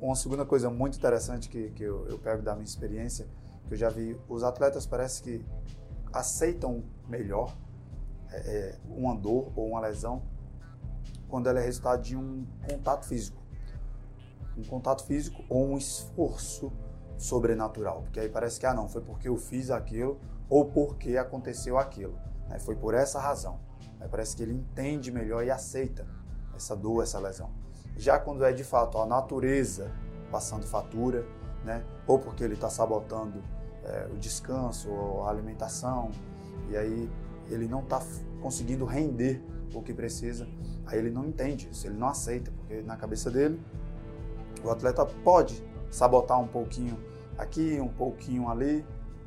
[0.00, 3.26] uma segunda coisa muito interessante que, que eu, eu pego da minha experiência,
[3.66, 5.44] que eu já vi, os atletas parece que
[6.12, 7.54] aceitam melhor
[8.30, 10.22] é, é, uma dor ou uma lesão
[11.28, 13.40] quando ela é resultado de um contato físico.
[14.56, 16.72] Um contato físico ou um esforço
[17.16, 18.02] sobrenatural.
[18.02, 22.18] Porque aí parece que, ah, não, foi porque eu fiz aquilo ou porque aconteceu aquilo.
[22.48, 22.58] Né?
[22.58, 23.60] Foi por essa razão.
[24.00, 26.06] Aí parece que ele entende melhor e aceita
[26.54, 27.50] essa dor, essa lesão.
[28.00, 29.92] Já quando é de fato a natureza
[30.30, 31.26] passando fatura,
[31.62, 31.84] né?
[32.06, 33.44] ou porque ele está sabotando
[33.84, 36.10] é, o descanso ou a alimentação,
[36.70, 37.10] e aí
[37.50, 38.00] ele não está
[38.40, 39.44] conseguindo render
[39.74, 40.48] o que precisa,
[40.86, 43.60] aí ele não entende isso, ele não aceita, porque na cabeça dele
[44.64, 46.98] o atleta pode sabotar um pouquinho
[47.36, 48.82] aqui, um pouquinho ali,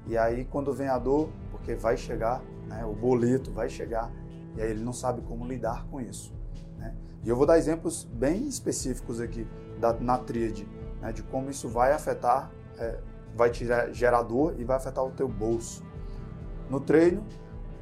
[0.07, 4.11] e aí quando vem a dor, porque vai chegar, né, o boleto vai chegar,
[4.57, 6.33] e aí ele não sabe como lidar com isso.
[6.83, 6.93] Né?
[7.23, 9.47] E eu vou dar exemplos bem específicos aqui
[9.79, 10.67] da, na tríade,
[11.01, 12.99] né, de como isso vai afetar, é,
[13.33, 15.83] vai te gerar dor e vai afetar o teu bolso.
[16.69, 17.25] No treino,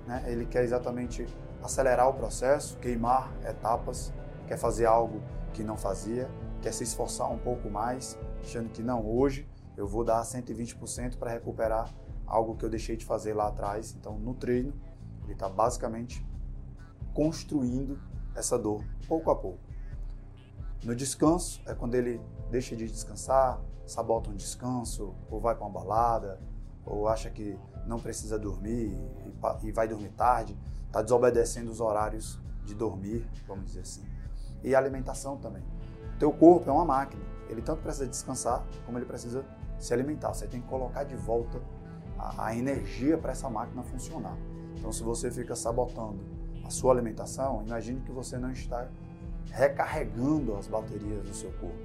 [0.07, 1.25] né, ele quer exatamente
[1.63, 4.13] acelerar o processo, queimar etapas,
[4.47, 5.21] quer fazer algo
[5.53, 6.29] que não fazia,
[6.61, 11.31] quer se esforçar um pouco mais, achando que não, hoje eu vou dar 120% para
[11.31, 11.89] recuperar
[12.27, 13.95] algo que eu deixei de fazer lá atrás.
[13.99, 14.73] Então, no treino,
[15.23, 16.25] ele está basicamente
[17.13, 17.99] construindo
[18.35, 19.59] essa dor pouco a pouco.
[20.83, 25.71] No descanso é quando ele deixa de descansar, sabota um descanso, ou vai para uma
[25.71, 26.39] balada,
[26.85, 28.97] ou acha que não precisa dormir
[29.63, 34.03] e vai dormir tarde, está desobedecendo os horários de dormir, vamos dizer assim.
[34.63, 35.63] E a alimentação também.
[36.15, 39.45] O teu corpo é uma máquina, ele tanto precisa descansar como ele precisa
[39.77, 40.33] se alimentar.
[40.33, 41.61] Você tem que colocar de volta
[42.17, 44.37] a, a energia para essa máquina funcionar.
[44.77, 46.23] Então, se você fica sabotando
[46.71, 48.87] sua alimentação, imagine que você não está
[49.51, 51.77] recarregando as baterias do seu corpo.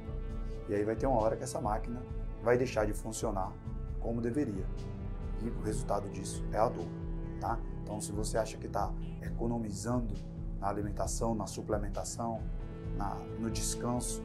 [0.69, 2.03] E aí vai ter uma hora que essa máquina
[2.43, 3.53] vai deixar de funcionar
[4.01, 4.65] como deveria.
[5.43, 6.87] E o resultado disso é a dor,
[7.41, 7.59] tá?
[7.83, 8.93] Então, se você acha que está
[9.23, 10.15] economizando
[10.59, 12.41] na alimentação, na suplementação,
[12.97, 14.23] na, no descanso,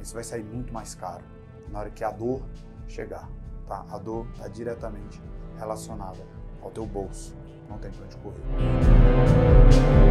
[0.00, 1.24] isso vai sair muito mais caro
[1.70, 2.42] na hora que a dor
[2.86, 3.28] chegar,
[3.66, 3.84] tá?
[3.90, 5.20] A dor está diretamente
[5.56, 6.18] relacionada
[6.62, 7.36] ao teu bolso,
[7.70, 10.09] não tem para onde correr.